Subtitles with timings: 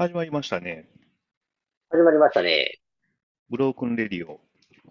[0.00, 0.88] 始まりましたね。
[1.90, 2.80] 始まりましたね。
[3.50, 4.40] ブロークンレディオ。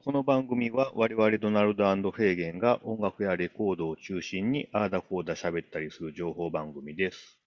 [0.05, 7.39] この番組は我々ドナルドフェーゲンが音楽やレコードを中心にあーだこーだ喋ったりする情報番組です。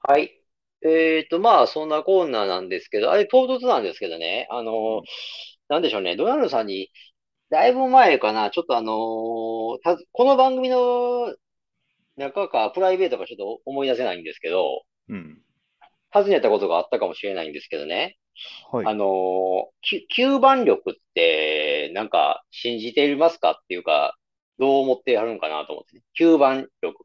[0.00, 0.32] はい。
[0.84, 5.02] えっと、まあ、そんなコーナーなんですけど、あれ、唐突なんですけどね、あの、
[5.68, 6.90] なんでしょうね、ドナルドさんに、
[7.48, 11.32] だいぶ前かな、ちょっとあのーたこの番組の
[12.16, 15.43] 中か、プライベートかちょっと思い出せないんですけど、うん。
[16.14, 18.16] 尋ねたことがあったかもしれないんですけどね。
[18.70, 18.86] はい。
[18.86, 24.16] あのー、吸盤力って、なんか、信じていますかっていうか、
[24.58, 26.02] どう思ってやるんかなと思ってね。
[26.18, 27.04] 吸盤力。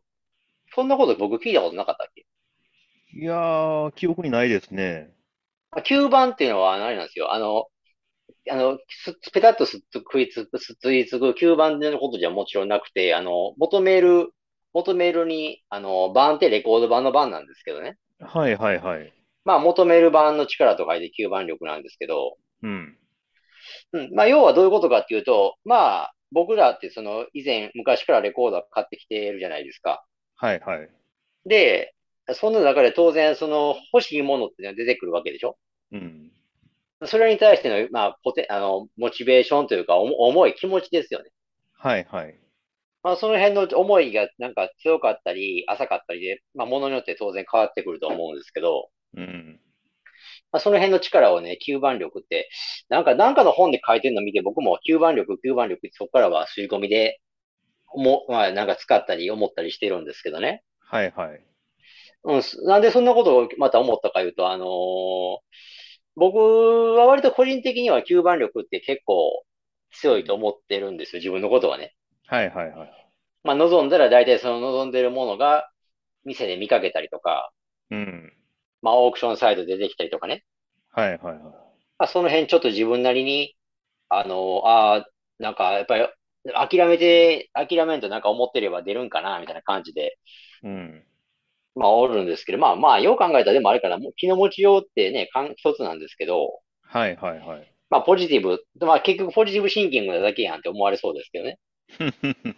[0.76, 2.26] そんなこと僕聞いたことなかったっけ？
[3.20, 5.09] いやー、記憶にないですね。
[5.78, 7.34] 吸盤っていうのは何なんですよ。
[7.34, 7.66] あの、
[8.52, 14.30] あの、すペタッとすっ食いつく、すついつく吸盤のことじゃもちろんなくて、あの、求める、
[14.73, 17.98] 求めるに、あの、盤ってレコード盤の盤なんですけどね。
[18.20, 19.14] はいはいはい。
[19.46, 22.98] まあ、求める版の力と書いて吸盤力なんですけど、うん。
[23.94, 24.14] うん。
[24.14, 30.06] まあ、要はどういうことかっていうと、まあ、僕らってその以前、昔からレコード買ってきているじゃないですか。
[30.36, 30.90] はいはい。
[31.45, 31.95] で、
[32.34, 35.58] その中で当然その欲しいものってのは出てくるわけでしょ
[35.92, 36.31] うん。
[37.06, 41.31] それに対しての、まあ、ポテ、あの、モチベーションというか、重い気持ちですよね。
[41.73, 42.36] はいはい。
[43.03, 49.59] まあ、その辺の思いがなんか強かったり、浅かったりで、まあ、ものによって当然変わってくると思うんですけど、うん。
[50.52, 52.50] まあ、その辺の力をね、吸盤力って、
[52.89, 57.19] なんか、なんかの本で書いてるの見て、僕も吸盤力、吸盤力ってそこからは吸い込みで、
[57.95, 60.63] も、まあ、なんか使ったり思ったりしてるんですけどね。
[60.80, 61.41] はいはい。
[62.23, 65.38] うん、なんでそんなことをまた思ったかいうと、あのー
[66.19, 69.45] 僕は割と個人的には吸盤力って結構
[69.91, 71.95] 強いと思ってるんですよ、自分のことはね。
[72.30, 73.09] はいはいはい。
[73.44, 75.69] まあ、望んだら大体その望んでるものが
[76.25, 77.52] 店で見かけたりとか、
[77.89, 78.33] うん。
[78.81, 80.44] まあ、オークションサイトで出てきたりとかね。
[80.91, 81.35] はいはいはい。
[81.38, 81.50] ま
[81.97, 83.55] あ、その辺ちょっと自分なりに、
[84.09, 85.05] あの、ああ、
[85.39, 86.07] なんかやっぱり
[86.53, 90.19] 諦めて、諦めんとなんか思ってれば出るんかな、みたいな感じで、
[90.63, 91.03] うん。
[91.75, 97.73] まあ、おるんですけど、まあまあ、よう考えたらでもあれかな、もう気の持ちようってね、かん一つなんですけど、はいはいはい。
[97.89, 101.57] まあ、ポジティブ、まあ結局ポジティブシンキングなだけやんって思われそうですけどね。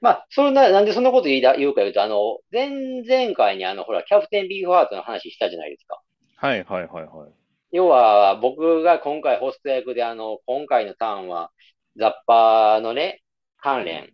[0.00, 6.00] まあ、そんな、なんでそんなこと言いだ言うか言うと、あの、前々回にあの、ほら、キャプテンビーフハートの話したじゃないですか。
[6.36, 7.32] はいはいはいはい。
[7.72, 11.50] 要は、僕が今回ホスト役で、あの、今回のターンは、
[11.96, 13.22] ザッパーのね、
[13.58, 13.84] 関うん。
[13.84, 14.12] 連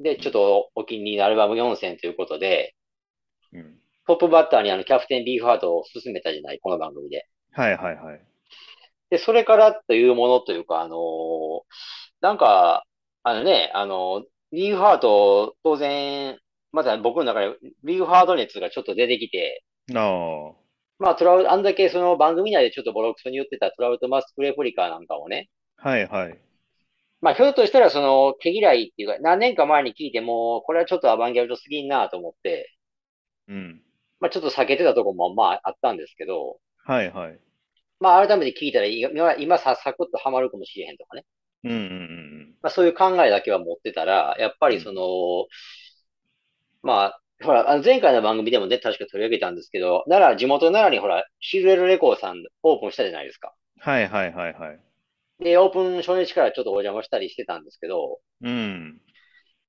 [0.00, 0.22] で、うん。
[0.22, 2.74] ちょっとお気に入りのアルバム4選ということで、
[3.52, 3.78] うん。
[4.06, 7.28] トップバッターにあの、キャプテンビーフハートを勧めたじゃない、この番組で。
[7.52, 8.20] はいはいはい。
[9.10, 11.62] で、それからというものというか、あのー
[12.20, 12.84] なんか、
[13.24, 16.38] あのね、あの、ビーフハート、当然、
[16.72, 20.62] また僕の中でビーフハート熱がちょっと出てきて、ああ。
[20.98, 26.38] まあ、トラウ、あんだけその番組内でちょっとボロクソに言ってたトラウトマスクレプリカなんかをね、はいはい。
[27.20, 32.74] まあ、ひょっとしたらその毛嫌いっていうか、何年か前に聞いても、これはちょっとアバンギャルドすぎんなと思って、
[33.48, 33.82] うん。
[34.20, 37.38] まあ、ちょっと避けてたとこもまああったんですけど、はいはい。
[38.00, 41.24] まあ、改めて聞いたら今、今さ、サクッとハマるかもしれへんとかね。
[41.64, 44.68] うんうんまあ、そういう考えだけは持ってたら、やっぱ。
[44.70, 45.46] りその、
[46.82, 53.54] まあ、ほら、あの前回の番組でもね、確か取り上げたんですけど、奈良、地元奈良にほら、シルエルレコーさんオープンしたじゃないですか。
[53.78, 54.80] はいはいはいはい。
[55.40, 59.00] で、オープン初日からちょっとお邪魔したりしてたんですけど、うん。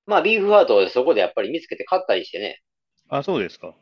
[0.06, 2.62] まあ、ビーフハートをそこでやっぱり見つけて買ったりしてね。
[3.10, 3.76] あ、そうですか。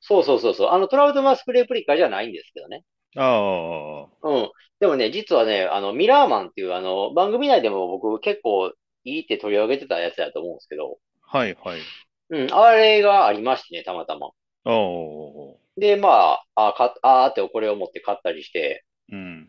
[0.00, 0.68] そうそうそうそう。
[0.70, 2.84] あの、トラウトマスクレプリカじゃないんですけどね。
[3.16, 4.28] ああ。
[4.28, 4.50] うん。
[4.80, 8.72] でもね、実はね、あの、ミラーマンっていうあの、番組内でも僕結構
[9.04, 11.80] いいって取り上げてたやつだと思うんですけど、はいはい。
[12.30, 14.28] うん、あれがありましてね、たまたま。
[14.28, 14.30] あ
[14.70, 14.72] あ。
[15.76, 19.48] で、まあ、あ、か、あーってこれを持って買ったりして、うん。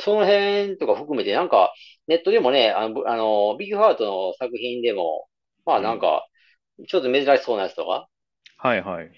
[0.00, 1.72] その辺とか含めて、なんか、
[2.06, 5.28] ネットでもね、あの、ぶあのビッグハートの作品でも、
[5.64, 5.82] まあうん。
[5.84, 6.26] なんか、
[6.88, 8.08] ちょっと珍しそうなやつとか、
[8.58, 9.10] はいはい。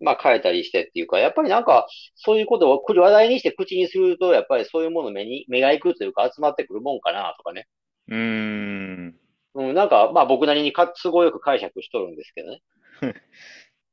[0.00, 7.66] まあ変えたりしてっていうか、やっぱりなんか、そういうことを話題にして口にすると、やっぱりそういうもの目に、目が行くというか集まってくるもんかなとかね。
[8.08, 9.14] うーん。
[9.54, 12.62] うん、なんか、まあ僕なりにか都合よく解釈しとるんですけどね。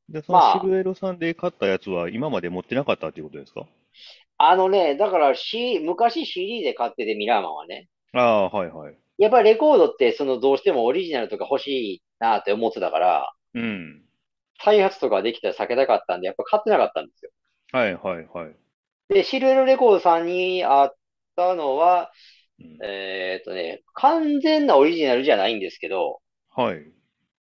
[0.10, 3.68] で、そのシまルエロさんで買ったやつは今まで持ってなかったっていうことですか？
[4.38, 8.98] あ、あのね、だから C、昔 CD で買っててミラーマンはね、ああ、はいはい。
[9.18, 14.04] やっぱりレコードってそのどうしてもオリジナルとか欲しいなって思ってたから、うん。
[14.64, 17.32] 開発とかできたら避けたかったんで、やっぱ買ってなかったんですよ。
[17.72, 18.56] はいはいはい。
[19.10, 20.96] で、シルエロレコードさんにあっ
[21.36, 22.12] たのは、
[22.60, 22.78] うん。
[22.84, 26.92] えーっとね、完全なオリジナルじゃないんですけど、はい。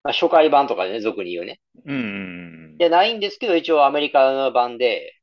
[0.04, 1.60] まあ、初回版とかでね、俗に言うね。
[1.86, 5.14] うんうんや、ないんですけど、一応アメリカの版で、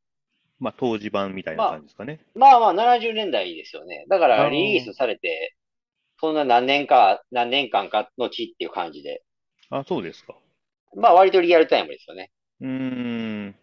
[0.58, 2.20] まあ、当時版みたいな感じですかね。
[2.34, 4.06] まあまあ70年代ですよね。
[4.08, 5.54] だからリリースされて、
[6.18, 9.22] そんな何年か、何年間かのちっていう感じで。
[9.70, 10.36] あ、そうですか。
[10.96, 12.30] まあ割とリアルタイムですよね。
[12.60, 13.54] うーん。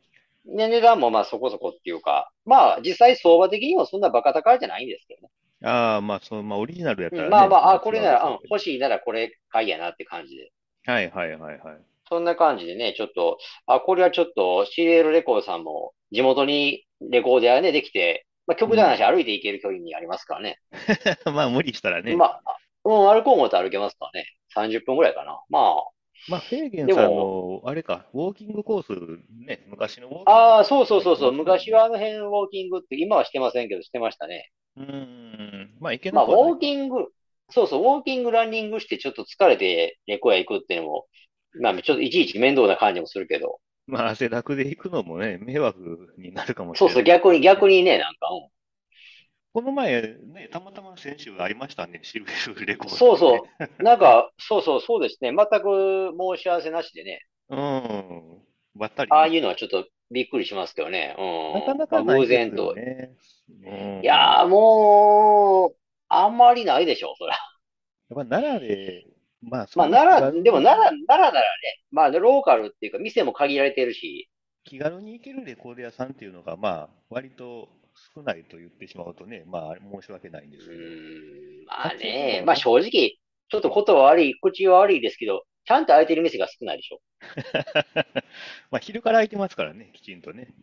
[0.46, 5.30] で値段もまあそこそこっていうか、まあ実際相場的にもそんなバカ高じゃないんですけどね。
[5.64, 7.30] ああ、まあ、そう、まあ、オリジナルやったらね。
[7.30, 10.52] まあまあ、あ、これなら、うん、欲しいならこれ買いやなって感じで。
[10.88, 11.78] うはいはいはいはい。
[12.10, 20.60] そんな感じでね、ちょっと、あ、これはちょっと CL レコードさんも地元にレコーディアね、できて、まあ極端な話歩いて行ける距離にありますからね。
[21.34, 22.14] まあ、無理したらね。
[22.18, 22.42] まあ、
[22.84, 24.28] うん、歩こう思ったら歩けますからね。
[24.54, 25.40] 30分ぐらいかな。
[25.50, 25.60] ま
[26.28, 28.90] まあ、フェーゲンでさんもの、あれか、ウォーキングコース、
[29.46, 31.32] ね、昔のウォーキングあ、ああ、そうそうそうそう。
[31.34, 34.52] 昔はあの辺ウォーキングって、今はしてませんけど、してましたね。
[34.78, 35.76] うーん。
[35.80, 37.08] まあ、いけまあ、ウォーキング、
[37.50, 41.08] そうそう、ウォーキング、ランニングしてちょっと疲れてレコヤ行くっていうのも、
[41.60, 43.60] まあ、ちょっといちいち面倒な感じもするけど。
[43.86, 47.18] まあ、汗だくで行くのもね、迷惑になるかもしそうそう、れない。
[47.18, 48.53] 逆に、逆にね、なんか、うん
[49.54, 53.48] この前、ね、たまたま先週ありましたね、シルベルレコード、そうそ
[53.80, 53.84] う。
[53.84, 55.32] なんか、そうそう、そうですね。
[55.32, 57.22] 全く申し合わせなしでね。
[57.50, 57.56] う。
[57.56, 58.42] うん。
[58.74, 61.16] ばったりああねいうのはちょっとびっくりしますけどね。
[61.20, 61.54] うん。
[61.54, 62.74] なかなまあ、かない偶然と。
[62.76, 65.76] うんいやー、もう、
[66.10, 67.32] あんまりないでしょ、それ。
[67.32, 69.06] やっぱ奈良で、
[69.42, 71.44] まあ、そまあ、奈良、でも奈良、奈良ならね、
[71.92, 74.30] まあ、ローカルっていうか、店も限られてるし、
[74.64, 77.70] 気軽に行けるレコード屋さんっていうのが、まあ、割と
[78.16, 80.82] 少ないと言ってしまうとね、まあ、申し訳ないんでうすけど。
[81.68, 83.18] まあね、ねまあ正直、
[83.50, 87.00] ちょっと言葉悪い、口は悪いですけど、ちゃんと空いてる店が少ないでしょ。
[88.72, 90.54] まあ、昼から空いてますからね、きちんとね。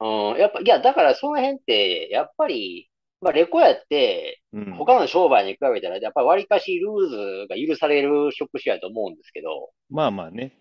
[0.00, 2.90] うん、やっぱ、いや、だからその辺って、やっぱり、
[3.20, 4.72] まあレコヤって、うん。
[4.74, 10.52] 他の商売に比べたら、やっぱり割かしルーズが許される職種やと思うんですけど、まあまあね。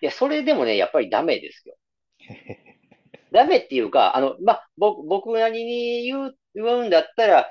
[0.00, 1.76] いや、それでもね、やっぱりダメですよ。
[3.32, 7.50] ダメっていうか、あの、まあ、僕、僕なりに言う、言うんだったら、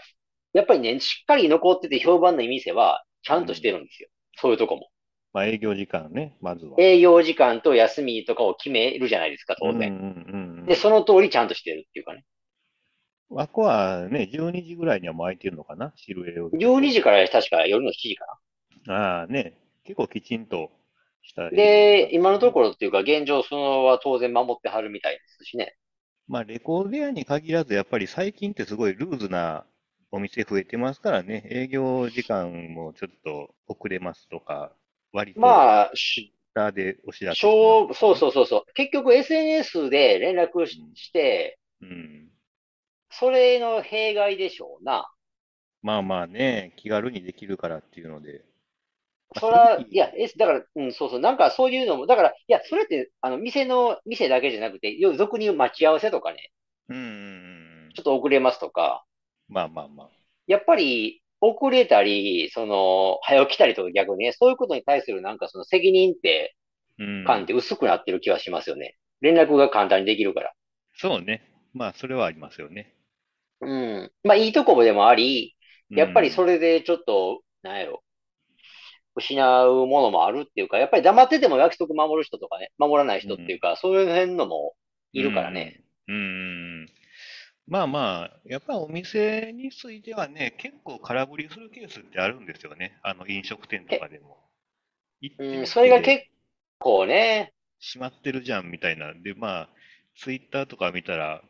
[0.54, 4.10] やっぱりね、しっかり残ってて評判のいい店は、ちゃんとしてるんですよ。
[4.38, 4.90] そういうとこも。
[5.34, 6.76] まあ、営業時間ね、まずは。
[6.78, 9.92] 営業時間と休みとかを決めるじゃないですか、当然。
[9.92, 10.66] うんうんうんうん。
[10.66, 12.26] で、その通りちゃんとしてるっていうかね。
[13.34, 16.50] あこはね、12時ぐらいにはもう空いてるのかな、昼営業。
[16.50, 18.26] 12時から確か夜の7時か
[18.90, 20.70] ああね、結構きちんと
[21.24, 21.44] した。
[21.44, 21.50] な。
[21.50, 25.76] で、今のところっていうか、現状そのは当然守ってはるみたいですしね。
[26.28, 29.66] まあ、レコード屋に限らず、やっぱり最近ってすごいルーズな
[30.12, 34.74] お店増えてますからね、営業時間もちょっと遅れますとか、
[35.12, 35.92] 割とまあ、
[36.74, 38.74] でお知らせそうそうそうそう。
[38.74, 42.30] 結局 SNS で連絡しして、うん。
[43.10, 45.10] それの弊害でしょうな。
[45.82, 48.44] まあまあね、気軽にできるからっていうので。
[49.40, 56.52] そら、正直いや、え、だから、うん、そうそう、なんかそういうのも、だから、いや、それって、あの、店の、店だけじゃなくて、よ俗に言う待ち合わせとかね、
[56.90, 57.08] うんうんう
[57.90, 57.92] ん。
[57.96, 59.06] ちょっと遅れますとか、
[59.48, 60.10] まあまあまあ。
[60.48, 66.56] やっぱり、遅れたり、その、早起きたりとか逆にね、そういうことに対するなんかその責任って、
[67.00, 67.26] うん。
[67.26, 68.96] 感って薄くなってる気はしますよね。
[69.22, 70.54] 連絡が簡単にできるから。
[70.94, 71.48] そうね。
[71.74, 72.94] まあ、それはありますよね。
[73.62, 74.12] うん。
[74.24, 75.56] まあ、いいとこでもあり、
[75.90, 78.01] やっぱりそれ、れでちょっと、なんやろ、
[79.16, 84.74] 失うものもあるっていうか、やっぱり黙ってても約束守る人とかね、守らない人っていうか、そういう辺のも
[85.14, 85.84] いるからね。
[86.08, 86.16] うん。
[86.16, 86.18] う
[86.84, 86.86] ん。
[87.68, 93.00] まあまあ、やっぱお店についてはね、結構空振りするケースってあるんですよね。
[93.04, 94.38] あの飲食店とかでも。
[95.22, 96.26] うん、てそれが結
[96.80, 99.14] 構ね、閉まってるじゃんみたいな。
[99.14, 99.70] で、まあ、
[100.18, 101.42] ツイッターとか見たら、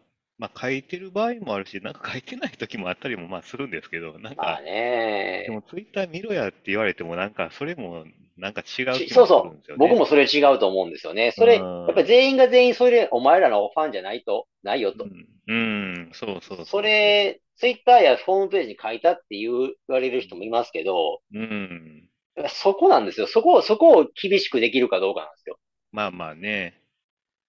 [0.42, 5.52] まあ書いてる場合もあるし、なんか書いてない時もあったりもまあするんですけど、なんまあか、ねで。
[5.52, 8.06] もツイッター見ろやって言われても、なんかそれも
[8.38, 9.78] なんか違うち気もすそうそう。
[9.78, 11.32] 僕もそれ違うと思うんですよね。
[11.32, 15.04] それ、うんやっぱり全員が全員それ、お前らのファンじゃないと、ないよと。
[15.04, 16.66] うん、うん、そうそうそう。
[16.66, 19.52] それ、ツイッターやホームページに書いたって言
[19.88, 22.10] われる人もいますけど、うん。
[22.50, 23.28] そこなんですよ。
[23.28, 25.60] そこを、そこを厳しくできるかどうかなんですよ。
[25.92, 26.81] まあまあね。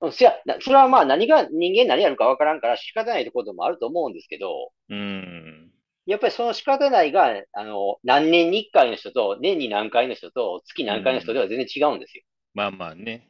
[0.03, 5.71] うん、そや、なそれはまあ何が、人間何やるかわからんから仕方ないところもあると思うんですけど、うん。
[6.07, 12.25] やっぱりその仕方ないが、あの、何年に一回の人と、年に何回の人と、月何回の人では全然違うんですよ。
[12.55, 13.29] まあまあね。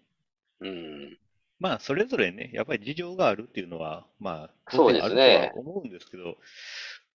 [0.61, 1.19] うん。
[1.61, 6.37] まあ、それぞれね、やっぱり事情があるっていうのは、まあ、そうですね当然あるとは思うんですけど、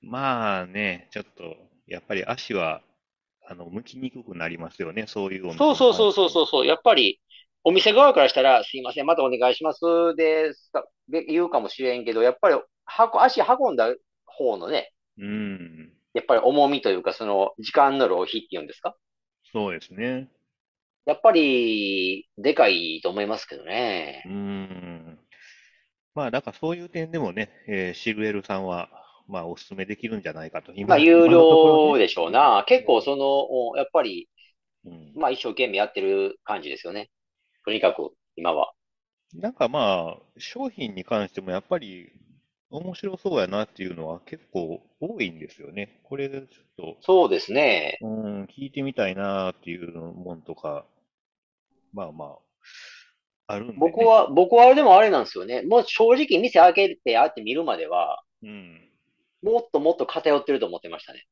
[0.01, 1.55] まあね、ちょっと、
[1.87, 2.81] やっぱり足は、
[3.49, 6.29] あの、向きにくくなりますよね、そういうそうそうそうそうう。
[6.29, 6.65] そうそう。
[6.67, 7.19] やっぱり、
[7.67, 9.81] お店側からしたら、すいません、またお願いします
[10.15, 10.53] で
[11.09, 12.55] で言うかもしれんけど、やっぱり、
[12.85, 13.93] はこ、足運んだ
[14.25, 15.91] 方のね、うん。
[16.13, 18.95] やっぱり重みというか、その、時間の浪費っていうんですか？
[19.51, 20.29] そうですね。
[21.05, 24.23] やっぱり、でかいと思いますけどね。
[24.27, 25.19] うーん。
[26.15, 28.89] まあ、だからそういう点でもね、えーシルエルさんは、
[29.27, 30.71] まあ、お勧めできるんじゃないかと。
[30.73, 31.27] 今、まあ、有。
[31.27, 32.63] 料でしょうな。
[32.65, 34.29] 結構、その、おやっぱり、
[34.85, 35.13] うん。
[35.15, 37.09] まあ、一生懸命やってる感じですよね。
[37.67, 38.71] とにかく、今は。
[39.33, 42.13] なんかまあ、商品に関してもやっぱり
[42.69, 45.99] 面白そうやなっていうのは結構多いんですよね。
[46.05, 46.45] これちょっ
[46.77, 47.97] と、そうですね。
[47.99, 50.85] うん、聞いてみたいなっていうもんとか、
[51.91, 52.37] まあま
[53.47, 53.79] あ、あるんでね。
[53.81, 55.61] 僕は、僕はでもあれなんですよね。
[55.63, 58.89] もう正直店開けてあって見るまでは、うん。
[59.43, 61.25] もっともっと偏ってると思ってましたね。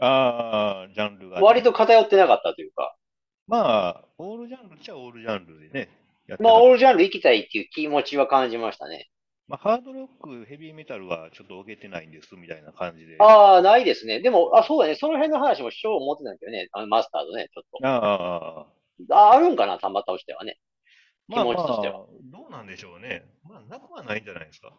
[0.00, 1.42] ああ、ジャンルがね。
[1.42, 2.94] 割と偏ってなかったというか。
[3.48, 5.88] まあ、オールジャンルっちゃオールジャンルでね、
[6.26, 9.08] やってまあ、はオールジャンル行きたいっていう気持ちは感じましたね。
[9.48, 13.16] まあ、ハードロック、ヘビーメタルはちょっと受けてないんですみたいな感じで。
[13.18, 14.20] ああ、ないですね。
[14.20, 14.94] でも、あ、そうだね。
[14.94, 16.68] その辺の話もしよう思ってたんだけどね。
[16.72, 17.88] あの、マスタードね、ちょっと。
[17.88, 18.66] あ
[19.10, 20.58] あ、あ、あるんかな、たまたとしてはね。
[21.30, 22.06] 気まあまあ、持ちとしては。
[22.24, 23.24] どうなんでしょうね。
[23.48, 24.74] まあ、なくはないんじゃないですか。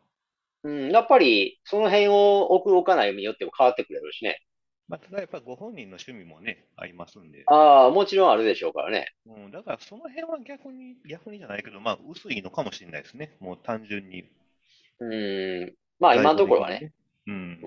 [0.64, 4.40] うん、やっぱり、その辺を置く置かないによっても変わってくれるしね。
[4.90, 7.44] まあ、ただやっぱご本人の趣味もね、合いますんで。
[7.46, 9.14] ああ、もちろんあるでしょうからね。
[9.28, 13.38] うん、だからその辺は逆に、逆にじゃないけど、まあ、薄いのかもしれないですね。
[13.40, 14.26] もう単純に。
[15.00, 15.74] うん。
[16.00, 16.92] まあ、今のところはね。
[17.28, 17.32] う。
[17.32, 17.60] うんん。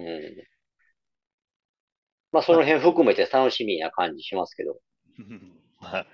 [2.32, 4.80] まあ、その辺含めて楽しみな感じしますけど。
[5.80, 6.06] まあ、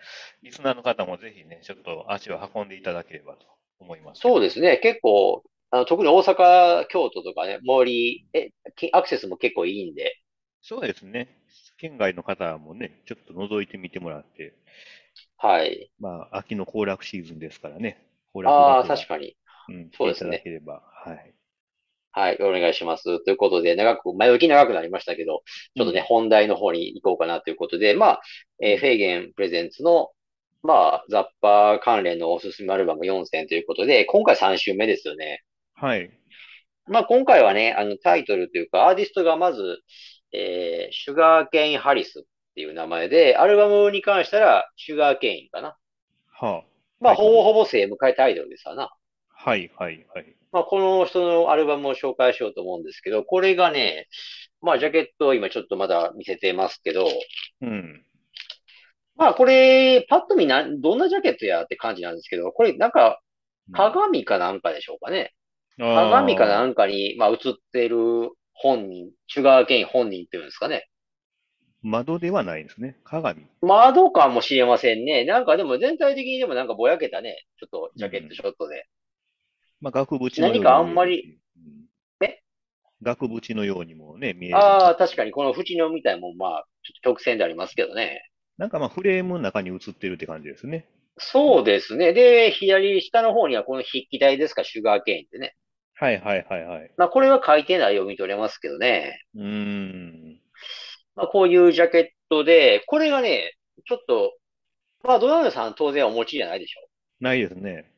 [0.43, 3.47] リスナーの方もぜひね、ちょっと足を運んでいただければと
[3.79, 4.21] 思います。
[4.21, 4.79] そうですね。
[4.79, 10.21] 結構、あの、特に大阪、京都とかね、森、え、きアクセスも結構いいんで。
[10.63, 11.29] そうですね。
[11.79, 14.55] 県外の方もね、ちょっと覗いてみてもらって、
[15.37, 15.91] はい。
[15.99, 19.37] まあ、秋の行楽シーズンですからね、行楽ああ、確かに。
[19.69, 21.35] うん、そうですねだければ、はい。
[22.13, 22.39] はい。
[22.43, 23.05] お願いします。
[23.25, 25.43] ということで、長く、前置き長くなりましたけど、
[25.77, 28.21] ちょっとね、うん本題の方に行こうかなということで、まあ、
[28.61, 30.11] えーうんフェーゲンプレゼンツの、
[30.63, 35.43] まあ、ザッパー関連のおすすめアルバム4選ということで、今回3週目ですよね。
[35.75, 36.11] はい。
[36.87, 39.81] まあ、今回はね、あの、タイトルというか、アーティストがまず、
[40.33, 42.23] えー、シュガーケイン・ハリスっ
[42.55, 45.77] ていう名前で、アルバムに関したら、シュガーケインかな。
[46.31, 46.65] は
[47.01, 48.85] まあ、はいほぼほぼ正迎えタイトルですわな。
[48.85, 48.91] あ、
[49.31, 50.35] はい、はい、はい。
[50.51, 54.09] まあ、この人のアルバムを紹介しようと思うんですけど、これがね、
[54.61, 57.07] まあ、ジャケットを今ちょっとまだ見せてますけど、
[57.61, 58.05] うん。
[59.17, 63.21] まあ、これ、パッと見な、どんなジャケットやって感じなんですけど、これなんか、
[63.73, 65.35] 鏡かなんかでしょうかね。
[65.77, 70.89] 鏡かなんかに、まあ、映ってる本人、シュガーケイン本人っていうんですかね。
[71.81, 72.97] 窓ではないですね。
[73.05, 73.47] 鏡。
[73.63, 75.25] 窓かもしれませんね。
[75.25, 78.87] なんかでも全体的にでもなんかぼやけたね、ちょっとジャケットショットで。
[79.81, 82.43] まあ、額縁のように何かあんまりうんえ？
[83.01, 84.57] 額縁のようにもね、見える。
[84.57, 88.29] ああ、確かにこの縁のみたいもまあ、ちょっと曲線でありますけどね。
[88.57, 90.89] なんかまあ、フレームの中に映ってるって感じですね。
[91.19, 92.13] そうですね。
[92.13, 95.55] で、左下の方にはこの筆記体ですか、シュガーケインってね。
[96.01, 96.91] はい、はい、はい、はい。
[96.97, 99.21] まあ、これは書いてない読み取れますけどね。
[99.35, 100.41] うーん。
[101.17, 103.55] まあ、こういうジャケットで、これがね、
[103.87, 104.37] ちょっと、
[105.03, 106.89] まあ、ドナルドさん当然お持ちじゃないでしょ
[107.21, 107.91] ないですね。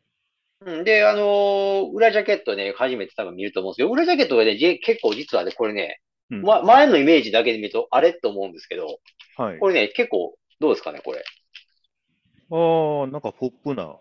[0.65, 6.43] うん、で、あのー裏ジャケットね、初めて多分見ると思うんですけど、裏ジャケットがね、じ結構実はね、これね、うん。
[6.43, 8.99] ま、前のイメージだけで見ると、あれと思うんですけど、
[9.37, 9.59] はい。
[9.59, 11.19] これね、結構、どうですかね、これ。
[12.53, 13.97] ああ、なんかポップな。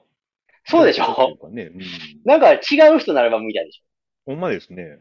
[0.66, 1.06] そうでしょ？
[1.38, 1.64] かね。
[1.64, 1.82] うん。
[2.26, 2.58] なんか違
[2.96, 3.84] う人のアルバムみたいでしょ
[4.30, 5.00] ほんまですね。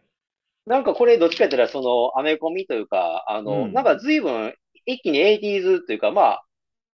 [0.64, 4.54] なんかこれどっちかって言ったら、その、アメコミというか、あの、うんなんか随分、
[4.86, 6.44] 一気に 80s というか、まあ、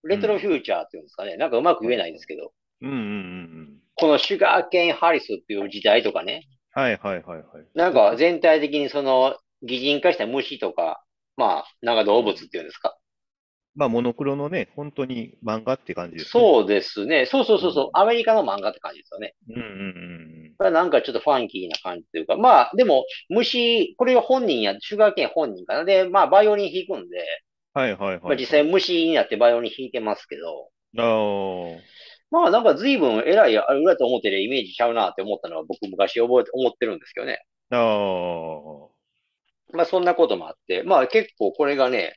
[0.02, 1.36] レトロフューチャーっていうんですかね。
[1.36, 3.78] なんかうまく言えないですけど、うんうんうんうん。
[3.94, 7.44] このシュガーケン・ハリスっていう時代とかね、はいはいはいはい。
[7.76, 11.04] なんか全体的にその、擬人化した虫とか、
[11.36, 12.98] まあ、なんか動物っていうんですか。
[13.76, 16.30] まあ、モノクロのね、本当に漫画って感じですね。
[16.30, 17.26] そうですね。
[17.26, 17.90] そうそうそうそううん。
[17.92, 19.34] アメリカの漫画って感じですよね。
[19.48, 19.64] うんうんう
[20.40, 25.84] んなんかちょっとファンキーな感じというか、まあ、でも、虫、これが本人や、シュガーケン本人かな。
[25.84, 27.18] で、まあ、バイオリン弾くんで、
[27.74, 27.82] うん。
[27.82, 28.20] はいはいはい。
[28.22, 31.04] まあ実際虫になってバイオリン弾いてますけど、ああ。
[32.30, 37.40] まあなんか随分偉い、あ裏と思ってるイメージちゃうなって思ったのは僕昔覚えて、思ってるんですけどね。
[37.70, 37.78] ああ。
[39.76, 42.16] まあそんなこともあって、まあ結構これがね、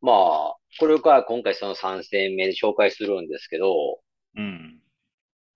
[0.00, 4.00] まあ、これから今回その3戦目で紹介するんですけど、
[4.36, 4.77] うん。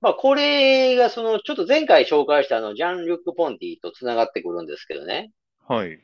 [0.02, 5.30] まあこれがその、ちょっと前回紹介したあの、ジャン・リュック・ポンティと繋がってくるんですけどね。
[5.66, 5.98] はい。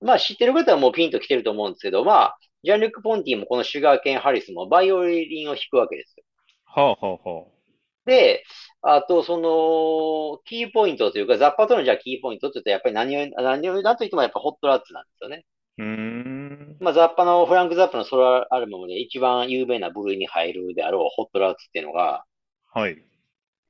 [0.00, 6.24] まあ知ってる方はもうピンと来てると思うんですけど、まあ、ジャン・リュック・ポンティもこのシュガーケン・ハリスもバイオリンを弾くわけですよ。
[6.66, 7.46] はあはあは
[8.06, 8.44] で、
[8.82, 15.44] あと、その、キーポイントというか、ザッパとのじゃあキーポイントって言ったら、やっぱり何を、何を、なんと言ってもやっぱホットラッツなんですよね。
[15.78, 16.76] うーん。
[16.80, 22.24] まあ、ザッパの、フランク・ザッパのソロアルバムで一番有名な部類に入るであろう、ホットラッツっていうのが、
[22.72, 23.02] はい。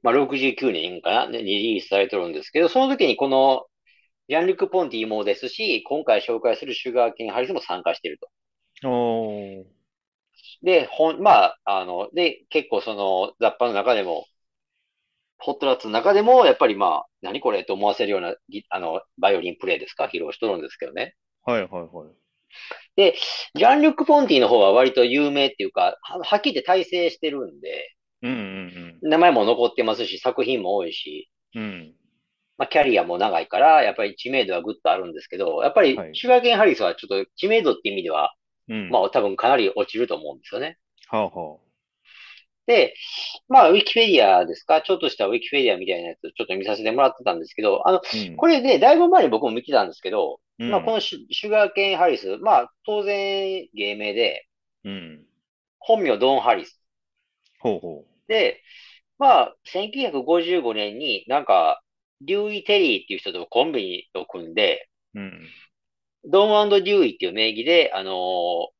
[0.03, 3.67] まあ、69年かな、ねリリースされてるんですけど、その時にこの、
[4.29, 8.89] ジャンルク・ポンティもですし、今回紹介するシュガーケン・ハリスも参加していると。
[8.89, 9.65] おー。
[10.63, 14.27] で、ほん、まあ、あの、で、結構その、ザッパの中でも、
[15.39, 21.15] ホットラッツの中でも、やっぱりまあ、何これと思わせるようなギ、あの、バイオリンプレイですか、披露しとるんですけどね。
[21.45, 22.09] はいはいはい。
[22.97, 23.15] で、
[23.55, 31.63] ジャン・リュック・ポンティの方は割と有名っていうか、ははっきり言って大成してるんで、うんうん名前も残ってますし、作品も多いし、うん。
[31.63, 31.95] うん。
[32.59, 38.35] まあ、キャリアも長いから、やっぱり知名度はぐっとあるんですけど、やっぱりはい、シュガーケン・ハリスはちょっと知名度って意味では、
[38.69, 38.91] うん。
[38.91, 40.77] まあ、多分かなり落ちると思うんですよね。
[41.09, 41.57] はあは
[42.67, 42.95] で、
[43.49, 44.83] まあ、ウィキペディアですか？
[44.83, 48.01] ちょっとしたウィキペディアみたいなやつちょっと見させてもらってたんですけど、あの、あ。
[48.15, 48.37] うん。
[48.37, 54.47] これね、だいぶ前に僕も見てたんですけど、うんまあ、このシュシュガーケン・ハリス、まあ、当然芸名で、
[54.85, 55.25] うん。
[55.79, 56.81] 本名ドン・ハリス。
[57.59, 58.63] ほうほで、
[59.19, 61.83] まあ、1955年になんか、
[62.23, 65.21] デューイ・テリーっていう人とコンビを組んで、う。
[65.21, 65.49] うん。
[66.25, 68.15] ドンデューイっていう名義で、あのー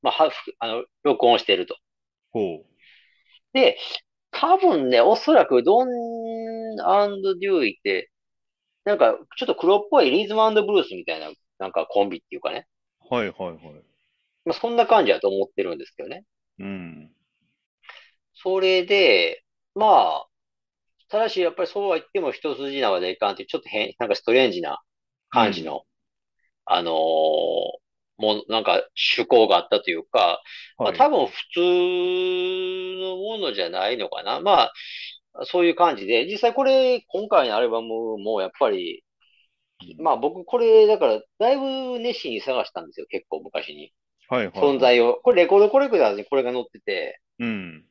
[0.03, 0.31] まあ、は、
[0.61, 1.77] あの、録音してると。
[2.31, 2.67] ほう。
[3.53, 3.77] で、
[4.31, 5.89] 多分ね、おそらくドン
[7.41, 8.11] デューイって、
[8.85, 12.69] なんか、ちょっと黒っぽいリズムブルースみたいな、なんかコンビっていうかね。
[13.11, 13.59] はいはいはい。
[14.45, 16.25] まあ、そんな感じだと思ってるんですけどね。
[16.61, 17.11] うん。
[18.43, 19.45] それで、
[19.75, 19.87] ま
[20.25, 20.27] あ、
[21.09, 24.81] ただし、やっぱりそうは言っても一筋縄でいかんっていう、ちょっと変、なんかストレンジな
[25.31, 25.85] 感じの、
[26.67, 26.95] あのー
[28.21, 28.83] もうなんか
[29.17, 30.43] 趣向があったというか、
[30.79, 30.99] まあはい。
[30.99, 31.61] 多分普通
[33.01, 34.41] のものじゃないのかな。
[34.41, 34.73] まあ、
[35.45, 39.05] そういう感じで、実際これ、今回のアルバムもやっぱり、
[39.99, 43.93] まあ僕これ、だから、だいぶ熱心に探したんですよ、結構昔に。
[44.29, 44.55] はいはい。
[44.61, 45.21] 存在を。
[45.23, 47.85] これレコードコレクターズにこれが載ってて、うん。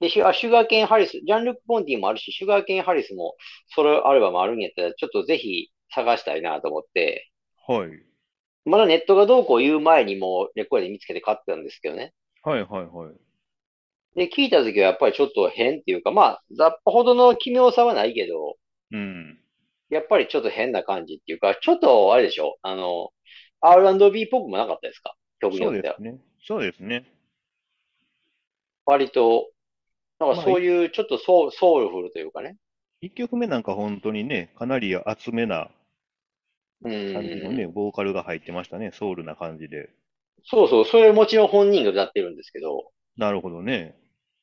[0.00, 3.34] で、シュあシュガーケン・ハリス、ジャンルック・ポンティもあるし、シュガーケン・ハリスも
[3.74, 7.30] ソロアルバムあるんやったら、ちょっとぜひ探したいなと思って、
[7.66, 7.90] はい。
[8.64, 12.12] まだネットがどうこう言う前にもうレコードで見つけて買ってたんですけどね。
[12.42, 13.14] はいはいはい。
[14.16, 18.56] で、聞いた時はやっぱりちょっと変っていうか、まあ、ザッパほどの奇妙さはないけど、
[18.92, 19.38] うん。
[19.88, 23.10] やっぱりちょっと変な感じっていうか、ちょっとあれでしょあの、
[23.60, 25.14] R&B っぽくもなかったですか？
[25.40, 26.14] 曲によってはそうです。
[26.16, 26.20] ね。
[26.46, 27.04] そうですね。
[28.84, 29.48] 割と、
[30.18, 32.56] なんかまあそういうちょっとソウソウルフルというかね。
[33.00, 35.70] 一曲目なんか本当にね、かなり厚めな
[36.82, 37.56] う感じのん。
[37.56, 38.90] ね、ボーカルが入ってましたね。
[38.92, 39.90] ソウルな感じで。
[40.44, 43.96] そうそう、それもちろん本人が歌ってるんですけど、なるほどね。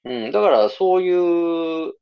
[0.05, 1.93] うん、だからそういう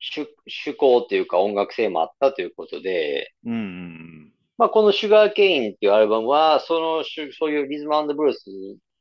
[0.00, 8.46] 趣、趣向っていうか音楽性もあったということで、うんうんまあこのシュガーケインっていうアルバムは、そのそういうリズムブルース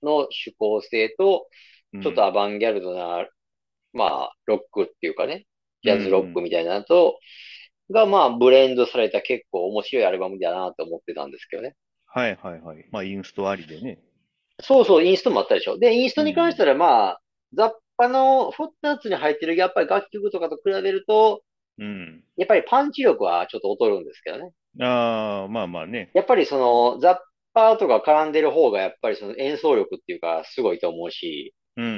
[0.03, 1.47] の趣向性と、
[1.93, 2.01] うん。
[2.01, 3.27] ちょっとアバンギャルドな、
[3.93, 5.45] まあ、ロックっていうかね、
[5.83, 7.19] ジャズロックみたいなのと、
[7.91, 11.75] がまあ、ブレンドされた結構面白いアルバムだなと思ってたんですけどね。
[12.05, 12.85] はいはいはい。
[12.91, 13.99] まあ、インストありでね。
[14.61, 15.77] そうそう、インストもあったでしょ。
[15.77, 17.21] で、インストに関してはまあ、
[17.53, 21.43] ザッパのフォッターツに入ってるやっぱり楽曲とかと比べると、
[21.79, 22.23] うん。
[22.37, 24.51] やっぱりパンチ力はちょっと劣るんですけどね。
[24.79, 26.11] ああ、まあまあね。
[26.13, 27.17] やっぱりその、ザッ
[27.53, 31.91] パーとか絡んでる方がやっぱりその演奏力っていうかすごいと思うし、うんうん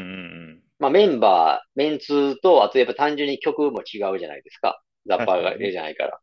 [0.84, 4.82] まあメンバー、メンツと、あとやっぱ単純に曲も違うじゃないですか。
[5.08, 6.19] ザッパーがいるじゃないから。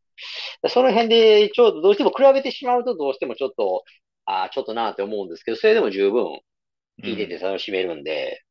[0.69, 3.85] その辺で、ちょっとどうしても比べてしまうとどうしてもちょっと、
[4.27, 6.41] ああ、ちょっとなって思うんですけど、それでも十分うん。
[7.03, 8.43] 聴いてて楽しめるんで、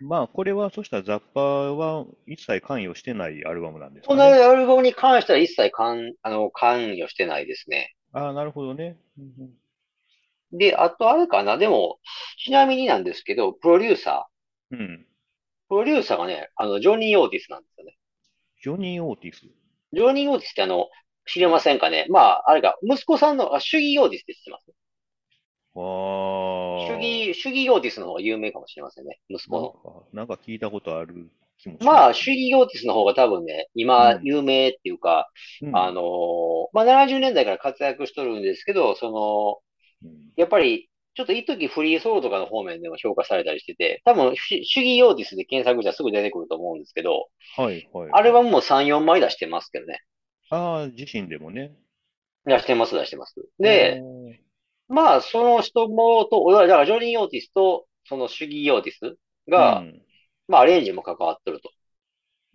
[0.00, 4.42] まあ、これは、そしたらザッパーは一切関与してないアルバムなんですこのかね。
[4.42, 7.92] アルバムに関しては一切関、あの、関与してないですね。
[8.12, 8.96] ああ、なるほどね。
[9.18, 9.50] うんうん
[10.50, 11.98] で、あとあれかな、でも、
[12.42, 14.27] ちなみになんですけど、プロデューサー、
[14.72, 15.06] うん。
[15.68, 17.96] プロデューサーがね、あの、ジョニー・オーティスなんですよね。
[18.62, 19.42] ジョニー・オーティス？
[19.92, 20.88] ジョニー・オーティスってあの、
[21.26, 22.06] 知れませんかね？
[22.08, 24.70] まあ、あれか、息子さんの、あ、シュギー・オーティスって知ってます？
[25.74, 26.86] ああ。
[26.86, 29.20] シュギー、シュギー・オーティスの方が有名かもしれませんね。
[29.28, 29.70] 息子なんの。
[29.70, 35.28] か、なんか聞いたことある気もしまあ、ますシュギー・オーティスの方が多分ね、今う、ん有名っていうか、
[35.62, 36.04] うんあのー
[36.72, 39.10] まあ、70年代から活躍しとるんですけど、そ
[40.02, 47.26] の、うんやっぱり、ちょっと一時フリーソロとかの方面でも評価されたりしてて、多分、シュシュギー・オーティスで検索したらすぐ出てくると思うんですけど、
[47.56, 48.10] はいはい。
[48.12, 50.00] アルバムも3、4枚出してますけどね。
[50.50, 51.74] ああ、自身でもね。
[52.44, 53.34] 出してます、出してます。
[53.58, 54.00] で、
[54.86, 59.16] まあ、その人もと、だからジョニー・オーティスと、そのシュギー・オーティス
[59.50, 60.00] が、うん
[60.46, 61.72] まあ、アレンジも関わってると。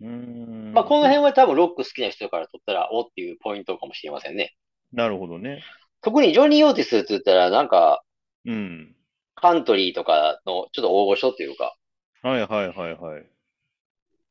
[0.00, 0.72] うーん。
[0.72, 4.54] まあ、この辺は多分ロック好きな人から取ったら、おっていうポイントかもしれませんね。
[4.94, 5.62] なるほどね。
[6.00, 8.02] 特にジョニー・オーティスって言ったら、なんか、
[8.46, 8.96] うん。
[9.34, 11.76] カントリーとかのちょっと大御所っていうか、
[12.22, 13.26] はいはいはいはい。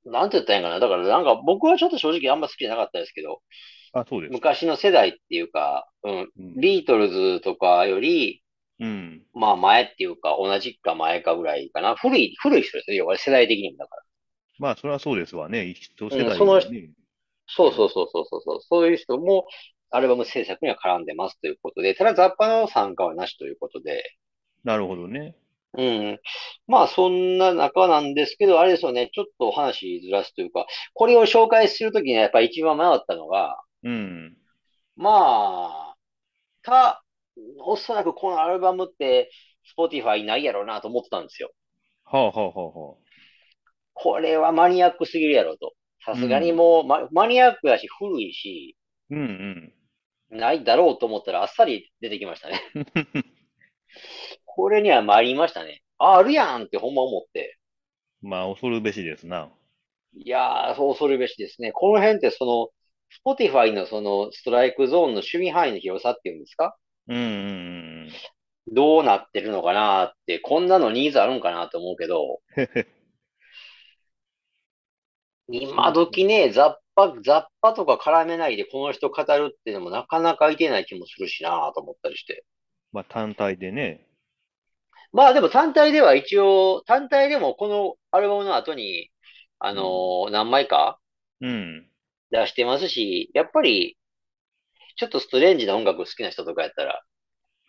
[0.05, 0.79] なんて言ったらいいんかな。
[0.79, 3.41] だからなんか僕はちょっと正直あんま好きじゃなかったですけど、
[3.93, 4.33] あ、そうですか。
[4.33, 6.59] 昔の世代っていうか、うん、うん。
[6.59, 8.41] ビートルズとかより、
[8.79, 9.21] うん。
[9.33, 11.95] まあ前っていうか、同じか前かぐらいかな。
[11.95, 12.95] 古い、古い人ですね。
[12.95, 13.95] 要は世代的にもだか
[14.59, 15.65] まあ、それはそうですわね。
[15.65, 16.31] 一世ら。
[16.31, 19.47] うん、その、そうそうそうそうそう、そういう人も
[19.95, 24.03] アルバム制作には絡んでますということで、ただ雑把の参加はなしということで、
[24.63, 25.35] なるほどね。
[25.77, 26.19] うん。
[26.67, 29.09] まあ、そんな中なんですけど、あれですよね。
[29.13, 34.37] ちょっと話ずらすというか、これを紹介するときにやっぱり一番迷ったのが、うん。
[34.95, 35.95] まあ、
[36.61, 37.03] た、
[37.59, 39.31] おそらくこのアルバムって、
[39.77, 41.51] Spotify ないやろうなと思ってたんですよ。
[42.05, 42.97] はあはあはあはあ。
[43.93, 45.73] これはマニアックすぎるやろと。
[46.05, 46.57] さすがにうん。
[46.57, 48.75] もう、ま、マニアックやし古いし、
[49.09, 49.73] うんうん。
[50.33, 52.61] ないだろうと思ったらあっさり出てきましたね。
[54.45, 55.81] これには参りましたね。
[55.97, 57.57] あ、あるやんってほんま思って。
[58.21, 59.49] まあ、恐るべしですな。
[60.15, 61.71] いやー、そう恐るべしですね。
[61.71, 62.69] この辺ってその、
[63.35, 66.75] Spotify のそのストライクゾーンの守備範囲の広さっていうんですか？
[67.07, 67.29] うんうんう
[68.05, 68.09] ん。
[68.67, 72.41] どうなってるのかなって、こんなのニーズあるんかなと思うけど、
[75.49, 75.93] 今う。
[75.93, 82.45] 時ね、雑把、雑把とか絡めないでこの人語るっていうのもなかなかいてない気もするしなと思ったりして。
[82.91, 84.07] まあ、単体でね。
[85.11, 89.11] まあでも単体では一応、単体でもこのアルバムの後に、
[89.59, 90.27] あのうん。
[90.29, 90.99] ー何枚か
[91.41, 91.89] うん。
[92.31, 93.97] 出してますし、やっぱり
[94.95, 97.03] ちょっとストレンジな音楽好きな人とかやったら、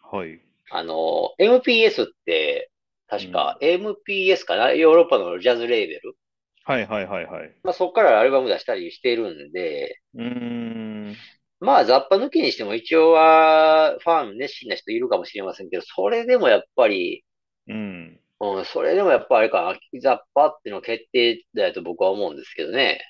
[0.03, 0.41] はい。
[0.71, 2.71] あの、MPS って、
[3.09, 3.69] 確かうん。
[3.69, 4.73] MPS かな？
[4.73, 6.17] ヨーロッパのジャズレーベル
[6.65, 7.55] はいはいはいはい。
[7.63, 11.17] まあそこからアルバム出したりしてるんで、うーん。
[11.61, 17.25] まあ雑把抜きにしても一応はファン熱心な人いるかもしれませんけど、それでもやっぱり、
[17.69, 18.21] うん。
[18.41, 23.01] うん、それでもやっぱあれか、雑把っていうの決定だと僕は思うんですけどね。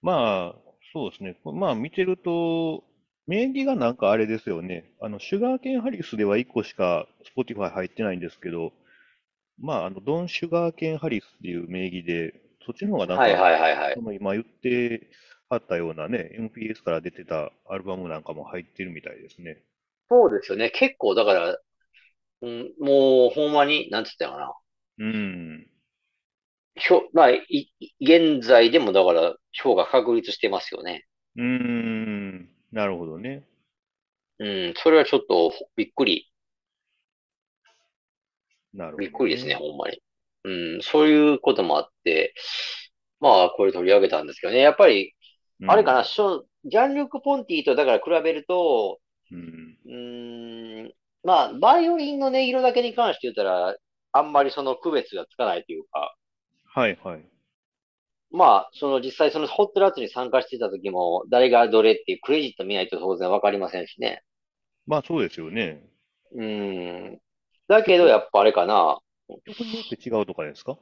[0.00, 0.60] まあ、
[0.92, 1.36] そうですね。
[1.44, 2.84] まあ、見てると、
[3.26, 4.90] 名義がなんかあれですよね。
[5.00, 8.72] あの、シュガーケンハリスでは1個しか Spotify 入ってないんですけど、
[9.60, 13.94] まあ、あの、ドン・シュガーケンハリスっていう名義で、そっちの方がなんか、はいはいはいはい。
[13.94, 15.10] その今言って
[15.48, 19.62] あったようなね、MPS から出てたアルバムなんかも入ってるみたいですね。
[20.10, 20.70] そうですよね。
[20.70, 21.58] 結構だから、
[22.42, 24.54] うん、もうほんまに、なんつったかな。
[24.98, 25.66] うん。
[26.74, 27.70] ひょ、まあ、い、
[28.00, 31.06] 現在でもだから票が確立してますよね。
[31.36, 32.48] うーん。
[32.72, 33.46] なるほどね。
[34.38, 36.30] うん、それはちょっとびっくり、
[38.72, 39.70] なるびっくりですね、ほどね。
[39.70, 40.02] ほんまに。
[40.44, 42.34] うん、そういうこともあって、
[43.20, 44.58] まあ、これ取り上げたんですけどね。
[44.60, 45.14] やっぱり、
[45.66, 48.98] あれかな、ジャンルク・ポンティとだから比べると、
[49.30, 49.78] うん。
[49.86, 50.92] うーん、
[51.24, 53.76] まあ、バイオリンの音色だけに関して言ったら、
[54.12, 56.16] あんまりその区別がつかないというか、
[56.64, 57.20] はいはい。
[58.30, 64.22] まあ、その実際そのホットラッツに参加してた時も、誰がどれっていうクレジット見ないと当然わかりませんしね。
[64.86, 65.82] まあそうですよね。
[66.32, 67.20] うーん。
[67.68, 68.98] だけど、曲、やっぱあれかな。
[69.46, 70.78] 曲によって違うとかですか？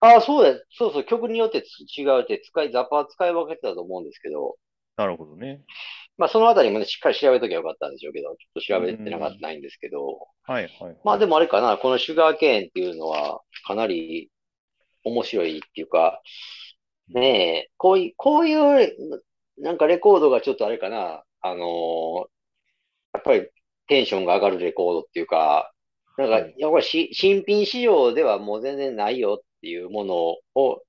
[0.00, 4.56] ああ、そうだ、そうそう、曲によってつ違うって、使い、ザッパは使い分けてたと思うんですけど、
[4.96, 5.62] なるほどね。
[6.16, 9.40] まあそのあたりもね、しっかり調べときゃよかったんでしょうけど、ちょっとう調べてなかったん。
[9.40, 11.30] ないんですけど、はいはいまあではい。
[11.30, 14.30] もあれかな、このシュガーケーンっていうのは、かなり
[15.04, 16.22] 面白いっていうか、
[17.08, 18.54] ねえ、こういう、こうい
[18.86, 18.96] う、
[19.58, 22.28] なんかレコードがちょっとあれかな、あのー
[23.12, 23.48] やっぱり
[23.88, 25.72] テンションが上がるレコードっていうか、
[26.20, 26.54] なんか、はい。
[26.58, 30.14] やっぱりし新品市場ではもう全然ないよっていうもの
[30.54, 30.82] を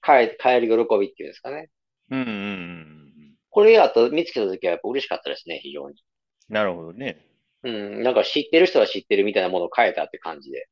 [0.00, 1.68] 買え、買える喜びっていうんですかね。
[2.10, 3.34] うんうんうんうん。
[3.50, 5.96] これやっと見つけた時はやっぱ嬉しかったですね、非常に。
[6.48, 7.18] なるほどね。
[7.64, 10.68] うん、なんか知ってる人は知ってるみたいなものを買えたって感じで。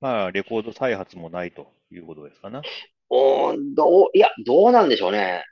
[0.00, 2.62] まあ、レコード再発もないということですかな。
[3.08, 5.44] おーどう、いや、どうなんでしょうね。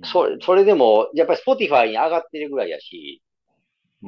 [0.00, 0.06] うん。
[0.08, 3.22] それ、それでも、やっぱり Spotify に上がってるぐらいやし、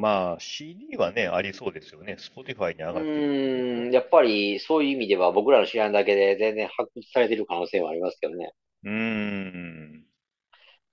[0.00, 2.16] まあ、CD はね、ありそうですよね。
[2.18, 3.92] Spotify に上うがってうーん、と。
[3.92, 8.52] やっぱりそういう意味では僕らの知らんだけで全然発掘されてる可能性はありますけどね。
[8.84, 10.08] うーん。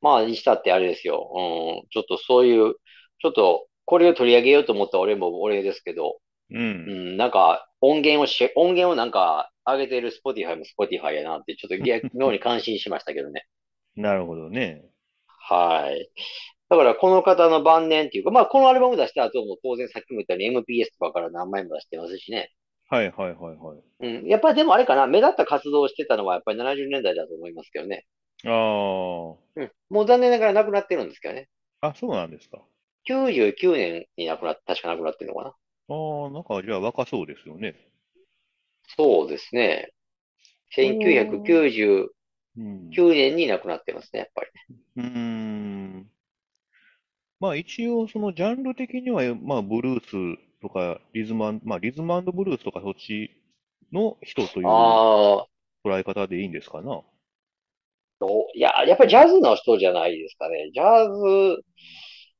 [0.01, 1.29] まあ、にしたってあれですよ。
[1.83, 2.75] うん、ちょっとそういう、
[3.19, 6.59] ちょっとこれを取り上げようと思った俺も俺ですけど、うん。
[6.85, 13.47] うん、なんか音源をし、音源をなんか上げてる Spotify も Spotify やなって、ちょっと逆妙に感心しましたけどね。
[13.95, 14.89] なるほどね。
[15.27, 16.09] はい。
[16.69, 20.45] だからこの方の晩年っていうか、まあこのアルバム出した後も当然さっきも言ったように
[20.81, 22.51] MPS とかから何枚も出してますしね。
[22.89, 23.83] はいはいはいはい。
[23.99, 24.27] うん。
[24.27, 28.05] やっぱりでもあれかな、目立った活動をしてたのはやっぱり70年代だと思いますけどね。
[28.45, 29.71] あうん。
[29.89, 31.49] もう残念ながら亡くなってるんですけどね。
[31.81, 31.87] あ。
[31.87, 32.61] あ、そうなんですか。
[33.07, 35.49] 99年に亡くなっ、確か亡くなってるのかな。
[35.49, 35.55] あ
[36.27, 37.75] あ、なんかじゃあ若そうですよね。
[38.97, 39.91] そうですね。
[40.75, 42.09] これは、1999
[42.57, 42.89] うん。
[42.89, 44.77] 年に亡くなってますね、やっぱりね。
[44.97, 46.09] うーん。
[47.45, 53.29] まあ一応そのジャンル的には、まあブルースとかリズムまあリズムブルースとかそっち
[53.93, 55.45] の人というああ、
[55.85, 57.01] 捉え方でいいんですかな？
[58.19, 58.57] どう？
[58.57, 60.71] いや、やっぱりジャズの人じゃないですかね。
[60.73, 61.61] ジャズ、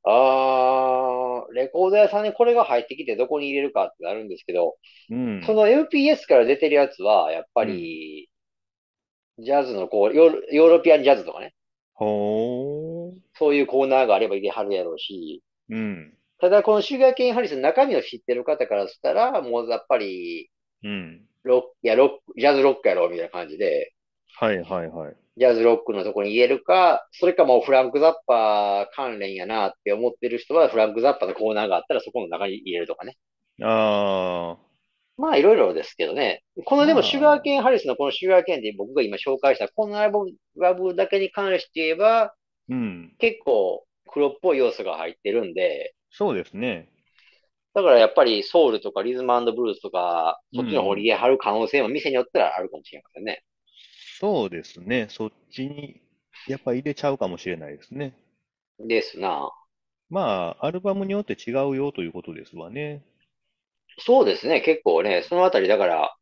[0.04, 4.76] ああ、レコード屋さんにこれが入ってきてどこに入れるかってなるんですけど、
[5.12, 5.44] うん。
[5.46, 7.70] その MPS から出てるやつは、やっぱうん。
[7.70, 8.30] り、
[9.38, 11.54] ジャズのこう、ヨーロ、ヨーロピアンジャズとかね、
[11.94, 12.95] ほー。
[13.34, 16.14] そういうコーナーがあれば入れはるやろうし、うん。
[16.40, 20.50] ただこのシュガーケンハリスの中身を知ってる方からしたら、もうやっぱり、
[20.84, 21.22] うん。
[21.44, 23.94] ロック、いや、ロック、ジャズロックやろ、みたいな感じで、
[24.38, 25.16] はいはいはい。
[25.38, 33.18] ジャズロックのとこに入れるか、それかもうフランクザッパー関連やなって思ってる人は、フランクザッパーのコーナーがあったらそこの中に入れるとかね。
[33.62, 34.66] ああ、
[35.18, 36.44] まあいろいろですけどね。
[36.66, 40.14] このでもシュガーまあ、ケンハリスのこのシュガーケンで僕が今紹介したこのアル
[40.58, 42.34] バムだけに関して言えば、
[42.70, 43.16] うん。
[43.20, 46.90] 結構黒っぽい要素が入ってるんで、そうですね。
[47.76, 51.04] だからやっぱりソウルとかリズムブルースとか、そっちの方にん。
[51.04, 53.44] 入れはる可能性も店によってはあるかもしれませんね。
[54.20, 55.08] そうですね。
[55.10, 56.02] そっちに、
[56.48, 58.14] やっぱ入れちゃうかもしれないですね。
[58.80, 59.52] ですな。
[60.10, 63.04] まあ、アルバムによって違うよということですわね。
[64.00, 64.62] そうですね。
[64.62, 66.16] 結構ね、そのあたりだから、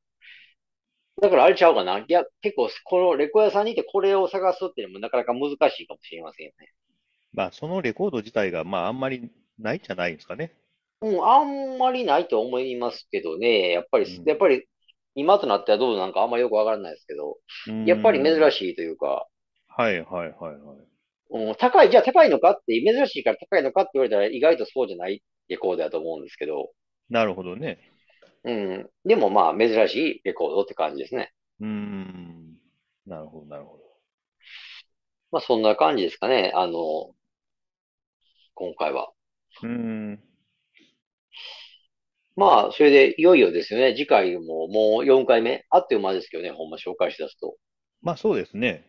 [1.23, 1.99] だからあれちゃうかな。
[1.99, 6.73] いや、結構このレコヤさんにいてこれを探すっていうのもなかなか難しいかもしれませんよね。
[7.33, 10.53] まあ、そのレコード自体が、まあ、あんまりないじゃないですかね。
[11.01, 13.71] うん、あんまりないと思いますけどね。
[13.71, 14.25] やっぱり、うん。
[14.25, 14.65] やっぱり、
[15.15, 17.37] 今となってはどうなんかあんまよくわからないですけど、
[17.83, 18.51] やっぱり珍ん。
[18.51, 19.27] しいというか、
[19.67, 20.87] はいはいはいはい。
[21.31, 26.71] うん、高い、じゃあ高いのかって、珍しいから高いのかって言われたら意外とそうじゃないレコードだと思うんですけど、
[27.09, 27.92] なるほどね。
[28.45, 28.89] うん。
[29.05, 31.33] でもまあ、珍しいレコードって感じですね。
[31.59, 32.57] うーん。
[33.05, 33.83] なるほどなるほど。
[35.31, 36.53] まあ、そんな感じですかね。
[36.55, 37.13] あの、
[38.55, 39.11] 今回は。
[39.63, 40.19] うーん。
[42.35, 43.93] まあ、それでいよいよですよね。
[43.95, 45.65] 次回ももう4回目。
[45.71, 47.57] あっという間ですけどね、ほんま紹介し出すと。
[48.03, 48.85] まあ、そうですね。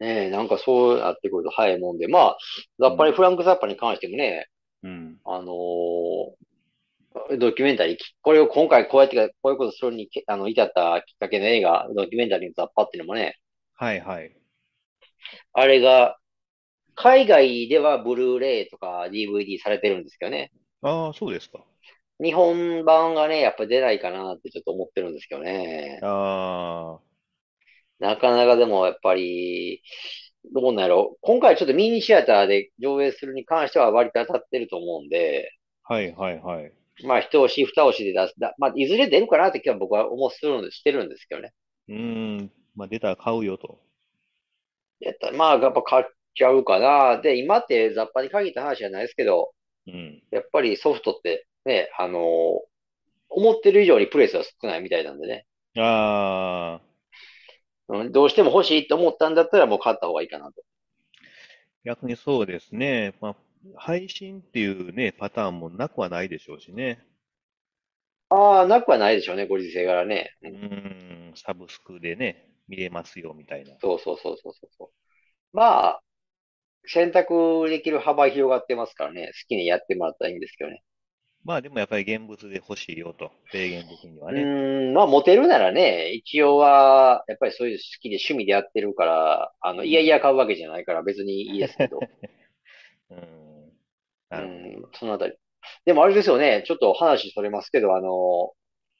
[0.00, 2.08] ねえ、なんかそうなってくると早いもんで。
[2.08, 2.38] まあ、
[2.78, 3.16] やっぱりうん。
[3.16, 4.48] フランク・ザッパに関してもね、
[4.82, 5.20] うん。
[5.24, 6.43] あのー
[7.38, 13.38] ドキュメンタリー、これを今回こうやってこういうことするにけあの至ったきっかけの映画、ドキュメンタリーのザッパっていうのもね、
[13.76, 14.36] はいはい。
[15.52, 16.18] あれが
[16.94, 20.50] 海外ではブルーレイとか DVD されてるんですけどね。
[20.82, 21.60] ああ、そうですか。
[22.22, 25.98] 日本版がね、やっぱ出ないかなってちょっと思ってるんですけどね。
[26.02, 27.00] ああ、
[27.98, 29.82] なかなかでもやっぱり、
[30.52, 35.50] どうなんやろ今回ちょっとミニシアターで上映するに関しては割と当たってると思うんで、
[35.82, 36.72] はいはいはい。
[37.02, 38.34] まあ一押し二押しで出す。
[38.38, 41.52] だまあいずれ出るかなって気は僕は思うするんで、してるんですけどね。
[41.88, 41.96] うー
[42.42, 42.50] ん。
[42.76, 43.78] まあ、出たら買うよと。
[45.00, 46.04] やったらまあやっぱ買っ
[46.34, 47.20] ちゃうかな。
[47.20, 49.52] で、今って雑把に限った話じゃないですけど、
[49.86, 50.22] うん。
[50.30, 52.74] やっぱりソフトってね、あのー
[53.36, 55.46] 思ってる以上にプレイスは少ないみたいなんでね。
[55.76, 56.80] あ
[57.88, 60.62] あ、うん、どうしても欲しいと思ったんだったらもう買った方がいいかなと。
[61.84, 63.14] 逆にそうですね。
[63.20, 63.36] まあ、
[63.76, 67.06] 配信っていうね、パターンもなくはないでしょうしね。
[68.28, 70.30] ああ、なくはないでしょうね、ご時世柄ね。
[70.42, 73.74] ううん、サブスクでね、見れますよみたいな。
[73.80, 74.90] そうそうそうそうそう。
[75.56, 76.02] まあ、
[76.86, 80.82] 選択できる幅広がってますからね、好きにやってもらったらいいんですけどね。
[81.44, 84.50] まあでもやっぱり現物で欲しいよと、制限的にはうね。
[84.88, 90.14] ーん、まあ、モテるならね、一応は、やっぱりそういう好きで趣味でやってるから、あの、いやいうん。
[90.14, 92.08] や買うわけじゃないから別にいいですけど。
[93.10, 93.18] うん、
[94.30, 94.36] う。
[94.36, 95.34] ん、そのあたり。
[95.84, 98.52] でもあれですよね、ちょっと話それますけど、あの、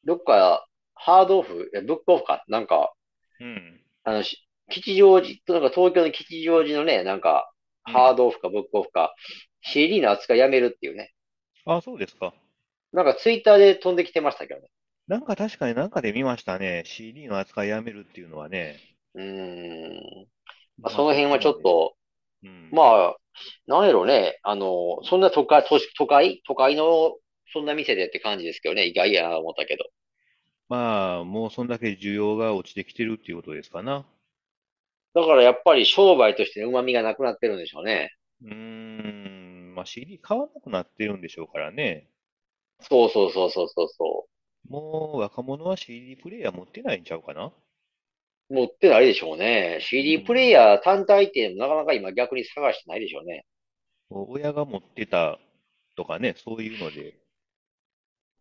[0.05, 2.95] どっか、ハードオフ、えブックオフか、なんか、
[3.41, 7.51] うん、あの、し吉祥寺と、なんか東京の吉祥寺のね、なんか、
[7.87, 7.93] うん。
[7.93, 9.15] ハードオフかブックオフか、
[9.63, 11.13] CD の扱いやめるっていうね。
[11.67, 12.35] あ、そうですか。
[12.93, 14.69] なんかツイッターで飛んできてましたけどね。
[15.07, 16.85] なんか確かになんかで見ましたね。
[16.87, 18.79] CD の扱いやめるっていうのはね。
[19.15, 20.27] うーん。
[20.81, 21.49] まあ、まあそその辺はち。
[21.49, 21.97] ょっと、
[22.43, 22.71] うん。
[22.73, 23.17] まあ、
[23.67, 26.43] なんやろね、あの、そんな都会、都市都会？
[26.47, 27.17] 都会の、
[27.53, 29.85] そんな店でって感じですけどね、意外やなと思ったけど。
[30.69, 34.07] まあ、もうそんだけ需要が落ちてきてるっていうことですかな。
[35.15, 38.11] だからやっぱり商売としての旨味がなくなってるんでしょうね。
[38.43, 39.75] うーん。
[39.75, 42.09] まあ CD 買わなくなってるんでしょうからね。
[42.81, 44.27] そうそうそうそうそうそ
[44.69, 47.53] もう若者は CD プレイヤー持ってないんちゃうかな。
[48.51, 48.55] う。
[48.55, 49.79] 持ってないでしょうね。
[50.15, 50.53] う CD プレイん。
[50.53, 53.45] ヤー単体ってなかなか今逆に探してないでしょうね。
[54.09, 55.39] 親が持ってた
[55.95, 57.21] とかね、そういうので。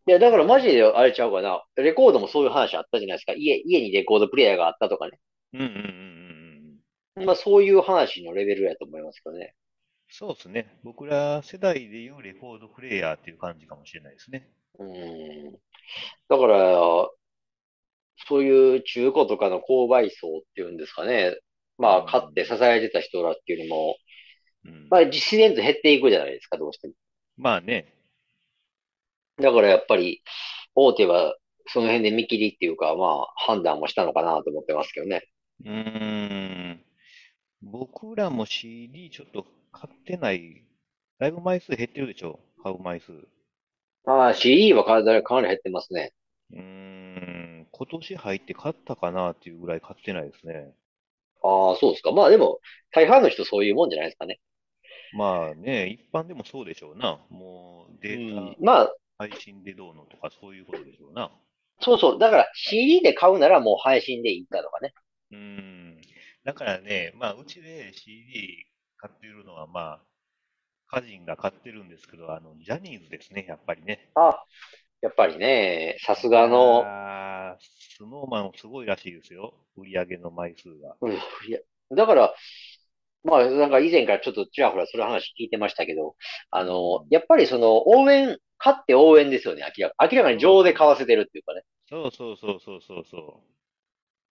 [0.05, 1.63] いや、だからマジであれちゃうかな。
[1.75, 3.33] レコードもそういう話あったじゃないですか。
[3.33, 5.19] 家、家にレコードプレイヤーがあったとかね。
[5.53, 6.79] うんうんうんうん
[7.15, 7.25] うん。
[7.25, 9.55] まあそういう話のレベルやと思いますけどね。
[10.07, 10.79] そうですね。
[10.81, 14.49] 僕ら世代でいうレコードプレイヤーっていう感じかもしれないですね。
[14.79, 15.53] うん。
[16.29, 17.09] だから、
[18.27, 21.35] そういう中古とかの購買層っていうんですかね。
[21.79, 22.63] うまあ、買って支ん。
[22.63, 23.97] えてた人らっていうのも、
[24.65, 24.91] うん。
[24.91, 26.93] まあ、自然と減っていくじゃないですか、どうしても。
[27.37, 27.93] まあね。
[29.37, 30.21] だからやっぱり、
[30.75, 31.35] 大手は
[31.67, 35.23] その辺で見切りっていうか、まあ、判断もしたのかなと思ってますけどね。
[35.65, 36.83] うーん。
[37.61, 40.63] 僕らも CD ちょっと買ってない。
[41.19, 42.39] だいぶ枚数減ってるでしょ。
[42.63, 43.13] 買う枚数。
[43.13, 43.27] う
[44.05, 46.13] まあ、CD はかなりかなり減ってますね。
[46.53, 46.92] ーん。
[47.73, 50.73] 今年入って買ったかなっていうぐらい買ってないですね。
[51.43, 52.11] ああ、そうですか。
[52.11, 52.59] まあでも、
[52.91, 54.39] 大半の人そういうもんじゃないですかね。
[55.11, 57.19] まあね、一般でもそうでしょうな。
[57.29, 57.99] もううん。
[57.99, 61.31] データまあ、配信でどうのとかそういうことでしょうな。
[61.81, 62.19] そうそう。
[62.19, 64.93] だから CD で買うならもう配信でいいかとかね。
[65.31, 66.01] うーん。
[66.43, 68.65] だからね、まあうちで CD
[68.97, 70.01] 買ってるのはまあ、
[70.87, 74.11] 家人が買ってるんですけど、あの、ジャニーズですね、やっぱりね。
[74.15, 74.43] あ、
[75.03, 76.91] やっぱりね、さすいがの、
[77.97, 79.53] スノーマンすごいらしいですよ。
[79.75, 80.97] 売り上げの枚数が。
[81.01, 81.17] うん、い
[81.49, 81.59] や、
[81.91, 82.33] だから、
[83.23, 86.15] まあ、なんか以前からちょっとちらほらその話聞いてましたけど、
[86.51, 87.09] あの、うん。
[87.09, 90.07] やっぱりその応援、勝って応援ですよね、明らか。
[90.11, 91.63] 明らかに情で買わせてるっていうかね。
[91.89, 93.43] そうそうそうそうそうそ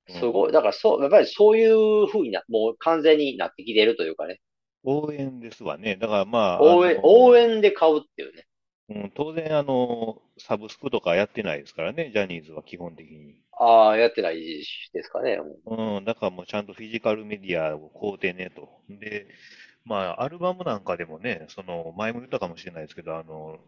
[0.09, 0.13] う。
[0.15, 0.53] うすごい。
[0.53, 0.63] だん。
[0.63, 4.41] からそう、やっぱりそういう風にな、もう完全になってきてるというかね。
[4.85, 5.97] 応援ですわね。
[5.97, 8.47] だからまあ、あ応援、応の、援で買うっていうね。
[8.95, 13.37] うん、当然あの、サブスクとかやってないですからね、ジャニーズは基本的に。
[13.59, 15.39] ああ、やってないですかね。
[15.67, 18.69] うん、だからもうちゃんとフィジカルメディアを買うてねと。
[18.89, 19.27] で、
[19.85, 23.59] まあ、アルバムなんかでもね、その、前も言ったかもしれないですけど、あの、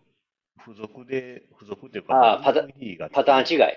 [0.66, 2.62] 付属で、付属っていうか、まあ、パタ、
[3.10, 3.24] パ。
[3.24, 3.76] ターン違い。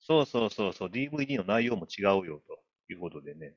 [0.00, 2.58] そうそうそうそう、DVD の内容も違うよと
[2.92, 3.54] いうことでね。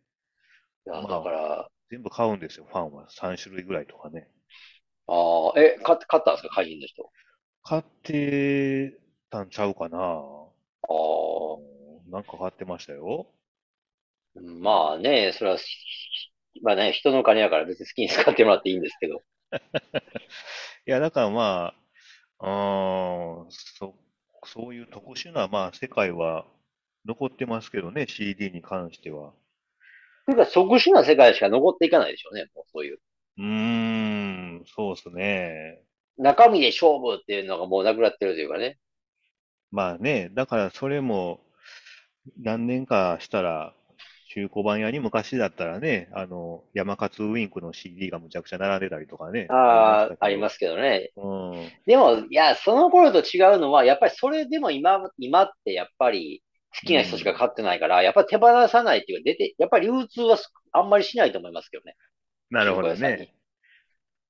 [0.87, 3.07] いや、だまあ、から、全部買うんですよ、ファンは。
[3.09, 4.27] 3種類ぐらいとかね。
[5.09, 7.09] ああ、え、買っ、買ったんですか会員の人。
[7.63, 8.97] 買って
[9.31, 9.97] たんちゃうかな。
[9.97, 13.27] ああ、うん、なんか買ってましたよ。
[14.35, 15.57] まあね、それは、
[16.61, 19.21] まあね、人の金やから別に好きに使ってもらっていいんですけど。
[20.85, 21.73] いや、だからま
[22.39, 23.95] あ、うーん、そ、
[24.45, 26.45] そういう特殊な、まあ、世界は
[27.05, 29.33] 残ってますけどね、CD に関しては。
[30.25, 32.99] というか、特殊な世界しか残っていかないでしょうね、もうそういう。
[33.39, 33.45] うー
[34.61, 35.83] ん、そうですね。
[36.19, 38.77] 中身で勝負っていうのがもうなくなってるというかね。
[39.71, 41.41] まあね、だからそれも
[42.39, 43.75] 何年かしたら、
[44.33, 51.11] 中古版屋に昔だったらね、あの、山勝ウィンクの CD がむちゃくちゃ並んでたりとかね、あああ、りますけどね。
[51.17, 51.27] う
[51.67, 56.43] ん、でも、いや、その頃と違うのは、やっぱりそれでも今、今ってやっぱり
[56.75, 57.35] 好うきな人しかん。
[57.35, 61.95] 買ってないから、やっぱり手放さないっていうか、出て、やっぱり流通はすあんまりしないと思いますけどね。
[62.51, 63.33] なる中ほどね。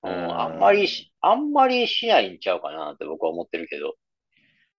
[0.04, 0.88] ううん、あんまりん。
[0.88, 3.96] し、あんまりしないんちゃうかなって僕は思ってるけど。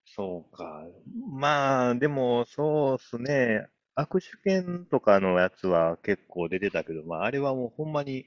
[0.04, 0.84] そうか。
[1.30, 3.66] まあ、でも、そうっすね。
[3.96, 8.26] 握手券とかのやつは結構出てたけど、まあ、あれはもうほんまに、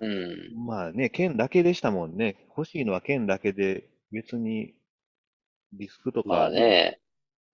[0.00, 0.62] うん。
[0.66, 2.36] まあね、券だけでしたもんね。
[2.56, 4.74] 欲しいのは券だけで、別に
[5.72, 7.01] ディスクとまかね、あね。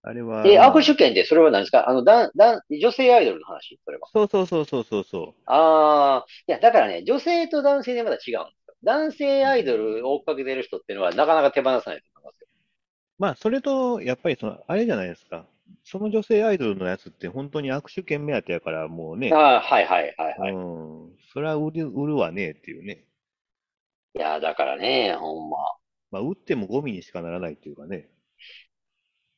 [0.09, 1.89] あれはえ、握手まあ、券ってそれは何ですか？
[1.89, 3.79] あの、だん、だん、女性アイドルの話？
[3.85, 4.09] それは。
[4.13, 8.75] そうそうそうそうそうそああ、いや、だからね、女性と男性でまだ違うんですよ。
[8.85, 9.49] 男性う。
[9.49, 10.25] うアイドルを追っん。
[10.25, 12.49] かけてる人っていうのはなかなか手放さないと思いますよ。
[13.19, 15.47] まあ、それと、やっぱりその、あれじゃないですか。
[15.85, 20.59] その女性アイドルのやつって本当に握手券目当てやからもうね、ああ、はいはいはいうはい。
[21.13, 23.05] ん、それは売る、売るわねっていうね。
[24.15, 25.57] いや、だからね、ほんま。
[26.11, 28.11] まあ、売ってもゴミにしかならないっていうかね。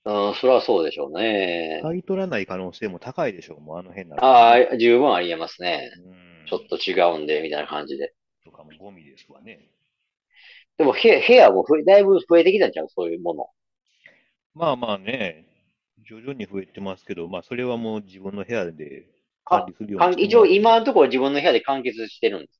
[0.04, 1.80] うん、それはそうでしょうね。
[1.82, 4.28] 買い取らない可能性も高いでしょう、もうあの辺にならね。
[4.28, 5.90] ああ、十分ありえますね。
[5.96, 6.00] う
[6.46, 6.78] ちょっとん。
[6.78, 8.14] 違うんで、みたいな感じで。
[8.44, 9.70] とかもゴミですわね。
[10.78, 12.88] でも、部部屋も増え、だいぶ増えてきたんちゃう？
[12.88, 13.46] そういうもの。
[14.54, 15.46] まあまあね、
[16.08, 19.06] 徐々に増えてますけど、まあそれはもう自分の部屋で
[19.44, 20.54] 管あ、理するようにして一応もらって。
[20.56, 22.59] 今のところ自分の部屋で完結してるんです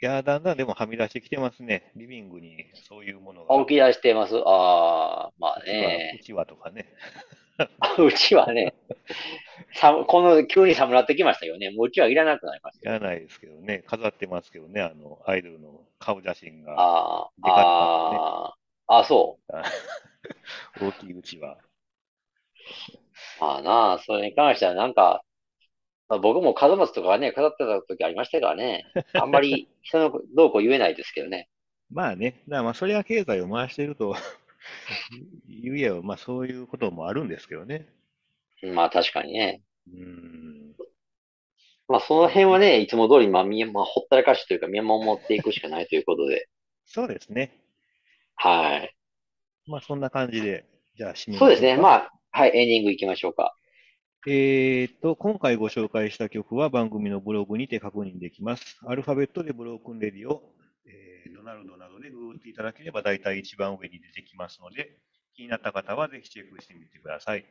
[0.00, 1.92] いやー、だんだんでもはみ出してきてますね。
[1.96, 4.36] リビングにそういうものあ、が、起き出してます。
[4.44, 6.18] ああ、まあうちは、うね。
[6.18, 6.86] ちはとかね。
[7.98, 8.74] うちはね、
[9.74, 11.70] 寒、この、急に寒くなってきましたよね。
[11.70, 12.96] もううちはいらなくなりましたよ。
[12.96, 13.82] いらないですけどね。
[13.86, 14.80] 飾ってますけどね。
[14.82, 16.76] あの、アイドルの顔写真が、ね。
[16.76, 18.54] あ
[18.86, 19.42] あ、あ、そう。
[19.52, 19.62] あ
[20.80, 21.58] 大きいうちは。
[23.40, 25.24] まあなあ、それに関してはなんか、
[26.08, 28.86] まあ、僕も門松とかはね、飾ってた時ありましたからね。
[29.14, 31.48] あんまり人のどうこう言えないですけどね。
[31.90, 32.42] まあね。
[32.48, 34.16] だまあそれは経済を回していると
[35.48, 37.86] 言えば、まあそういうこともあるんですけどね。
[38.62, 39.62] まあ確かにね。
[39.92, 40.74] うーん。
[41.88, 46.48] まあその辺はね、いつも通り、まあ、みまあ、ほったらかしというか見守っていくしかないということで。
[46.86, 47.52] そうですね。
[48.34, 48.94] はい。
[49.66, 50.64] まあそんな感じで、
[50.96, 51.76] じゃあ締めそうですね。
[51.76, 53.54] まあ、はい、エンディング行きましょうか。
[54.26, 58.78] えーと、今回ご紹介した曲は番組のブログにて確認できます。
[58.84, 60.42] アルファベットでブロークンレディを、
[60.86, 64.98] えードナルドなどでググっていただければ大体一番上に出てきますので、
[65.36, 67.46] 気になった方はぜひチェックしてみてください。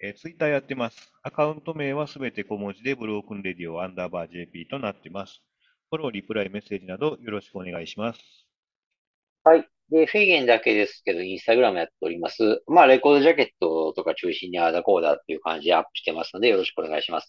[0.00, 1.12] えー、ツイッターやってます。
[1.24, 5.42] アカウント名はすべて小文字でブロークンレディオアンダーバー JP となってます。
[5.90, 8.20] フォロー、リプライ、メッセージなどよろしくお願いします。
[9.42, 9.68] はい。
[9.92, 12.62] で、フェーゲンだけですけど、インスタグラムやっております。
[12.66, 17.28] まあ、レコードジャケットとか中心にアーダコーダーっていう感じでアップしてますので、よろしくお願いします。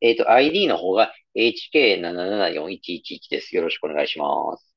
[0.00, 3.54] えっと、ID の方が HK774111 です。
[3.56, 4.26] よろしくお願いしま
[4.56, 4.74] す。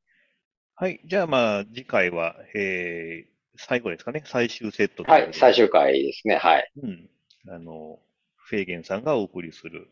[0.75, 1.01] はい。
[1.05, 4.23] じゃあまあ、次回は、えー、最後ですかね。
[4.25, 5.29] 最終セットとはい。
[5.33, 6.35] 最終回ですね。
[6.35, 6.71] はい。
[6.81, 7.09] うん。
[7.49, 7.99] あの、
[8.37, 9.89] フェーゲンさんがお送りする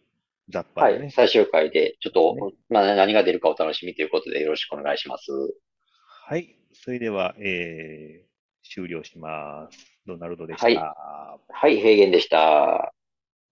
[0.49, 1.03] 雑把はい。
[1.09, 2.47] 最終回で、ちょっね。
[2.49, 5.31] と、まあ、何が出るかお楽しみということで、よろしくお願いします。
[6.27, 6.55] はい。
[6.73, 9.77] それでは、えー、終了します。
[10.05, 10.75] ドナルドでしはい。
[10.75, 10.97] た。
[11.49, 12.93] はい、平原でした。